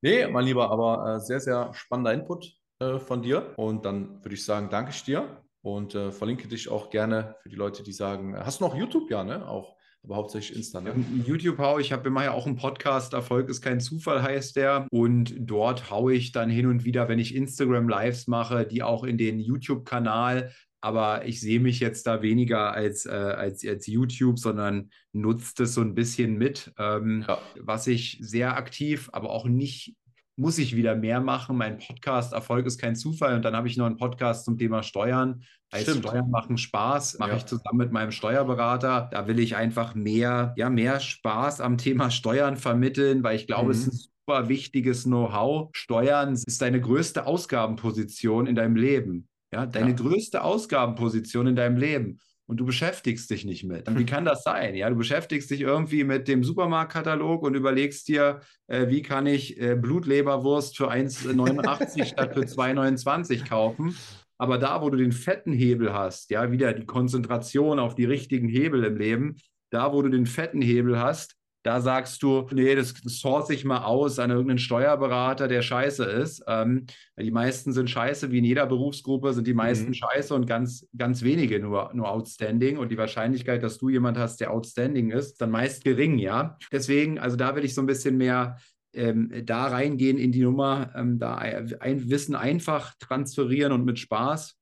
[0.00, 3.54] Nee, mein Lieber, aber äh, sehr, sehr spannender Input äh, von dir.
[3.56, 7.48] Und dann würde ich sagen, danke ich dir und äh, verlinke dich auch gerne für
[7.48, 9.10] die Leute, die sagen, hast du noch YouTube?
[9.10, 9.48] Ja, ne?
[9.48, 10.80] Auch aber hauptsächlich Insta.
[10.80, 10.94] Ne?
[11.26, 14.86] YouTube haue ich, habe immer ja auch einen Podcast, Erfolg ist kein Zufall heißt der.
[14.90, 19.04] Und dort haue ich dann hin und wieder, wenn ich Instagram Lives mache, die auch
[19.04, 20.52] in den YouTube-Kanal.
[20.80, 25.74] Aber ich sehe mich jetzt da weniger als, äh, als, als YouTube, sondern nutze das
[25.74, 27.38] so ein bisschen mit, ähm, ja.
[27.60, 29.96] was ich sehr aktiv, aber auch nicht
[30.38, 31.56] muss ich wieder mehr machen.
[31.56, 33.34] Mein Podcast Erfolg ist kein Zufall.
[33.34, 35.42] Und dann habe ich noch einen Podcast zum Thema Steuern.
[35.72, 36.06] Heißt Stimmt.
[36.06, 37.36] Steuern machen Spaß, mache ja.
[37.36, 39.08] ich zusammen mit meinem Steuerberater.
[39.10, 43.66] Da will ich einfach mehr, ja, mehr Spaß am Thema Steuern vermitteln, weil ich glaube,
[43.66, 43.70] mhm.
[43.72, 45.70] es ist ein super wichtiges Know-how.
[45.72, 49.28] Steuern ist deine größte Ausgabenposition in deinem Leben.
[49.52, 49.96] Ja, deine ja.
[49.96, 53.86] größte Ausgabenposition in deinem Leben und du beschäftigst dich nicht mit.
[53.96, 54.74] Wie kann das sein?
[54.74, 59.60] Ja, du beschäftigst dich irgendwie mit dem Supermarktkatalog und überlegst dir, äh, wie kann ich
[59.60, 63.96] äh, Blutleberwurst für 1,89 statt für 2,29 kaufen.
[64.38, 68.48] Aber da, wo du den fetten Hebel hast, ja, wieder die Konzentration auf die richtigen
[68.48, 69.36] Hebel im Leben,
[69.70, 73.84] da, wo du den fetten Hebel hast, da sagst du, nee, das source ich mal
[73.84, 76.42] aus an irgendeinen Steuerberater, der scheiße ist.
[76.46, 76.86] Ähm,
[77.18, 79.94] die meisten sind scheiße, wie in jeder Berufsgruppe sind die meisten mhm.
[79.94, 82.78] scheiße und ganz, ganz wenige nur, nur outstanding.
[82.78, 86.56] Und die Wahrscheinlichkeit, dass du jemand hast, der outstanding ist, dann meist gering, ja.
[86.70, 88.56] Deswegen, also da will ich so ein bisschen mehr
[88.94, 94.57] ähm, da reingehen in die Nummer, ähm, da ein Wissen einfach transferieren und mit Spaß.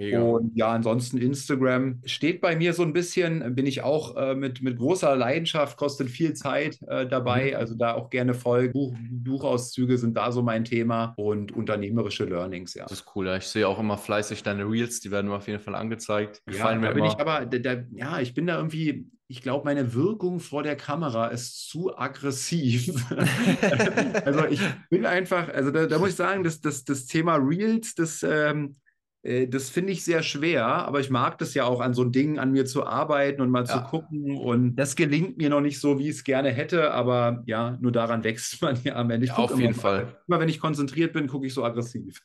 [0.00, 0.22] Mega.
[0.22, 4.62] Und ja, ansonsten Instagram steht bei mir so ein bisschen, bin ich auch äh, mit,
[4.62, 7.50] mit großer Leidenschaft, kostet viel Zeit äh, dabei.
[7.50, 7.56] Mhm.
[7.56, 8.72] Also da auch gerne folgen.
[8.72, 12.84] Buch, Buchauszüge sind da so mein Thema und unternehmerische Learnings, ja.
[12.84, 13.26] Das ist cool.
[13.26, 13.36] Ja.
[13.36, 16.40] Ich sehe auch immer fleißig deine Reels, die werden mir auf jeden Fall angezeigt.
[16.50, 19.92] Ja, da bin ich aber, da, da, ja, ich bin da irgendwie, ich glaube, meine
[19.92, 22.90] Wirkung vor der Kamera ist zu aggressiv.
[24.24, 27.94] also ich bin einfach, also da, da, muss ich sagen, dass das, das Thema Reels,
[27.94, 28.89] das, ähm, äh,
[29.22, 32.52] das finde ich sehr schwer, aber ich mag das ja auch an so Dingen an
[32.52, 33.66] mir zu arbeiten und mal ja.
[33.66, 34.38] zu gucken.
[34.38, 37.92] Und das gelingt mir noch nicht so, wie ich es gerne hätte, aber ja, nur
[37.92, 39.26] daran wächst man ja am Ende.
[39.26, 40.16] Ja, auf jeden Fall.
[40.26, 42.22] Immer wenn ich konzentriert bin, gucke ich so aggressiv.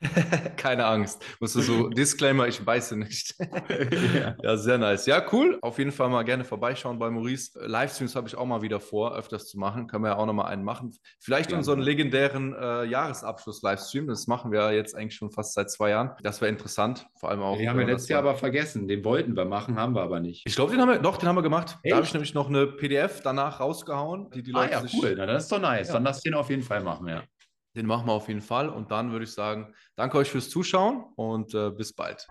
[0.56, 1.22] Keine Angst.
[1.40, 3.34] Musst du so, Disclaimer, ich beiße nicht.
[4.14, 4.36] ja.
[4.42, 5.06] ja, sehr nice.
[5.06, 5.58] Ja, cool.
[5.62, 7.58] Auf jeden Fall mal gerne vorbeischauen bei Maurice.
[7.66, 9.86] Livestreams habe ich auch mal wieder vor, öfters zu machen.
[9.86, 10.94] Können wir ja auch noch mal einen machen.
[11.20, 11.56] Vielleicht ja.
[11.56, 14.06] unseren legendären äh, Jahresabschluss-Livestream.
[14.06, 16.10] Das machen wir jetzt eigentlich schon fast seit zwei Jahren.
[16.22, 17.56] Das wäre interessant, vor allem auch.
[17.56, 18.88] Den haben wir letztes Jahr aber vergessen.
[18.88, 20.42] Den wollten wir machen, haben wir aber nicht.
[20.46, 21.78] Ich glaube, den haben wir, doch, den haben wir gemacht.
[21.82, 21.92] Echt?
[21.92, 25.14] Da habe ich nämlich noch eine PDF danach rausgehauen, die die ah, Leute ja, cool.
[25.16, 25.88] Na, das ist doch nice.
[25.88, 25.94] Ja.
[25.94, 27.22] Dann lass den auf jeden Fall machen, ja.
[27.76, 28.68] Den machen wir auf jeden Fall.
[28.68, 32.26] Und dann würde ich sagen, danke euch fürs Zuschauen und äh, bis bald.